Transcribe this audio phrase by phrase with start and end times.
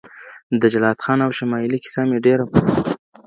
[0.59, 2.83] د جلات خان او شمایلې کیسه مي ډېره خوښېده.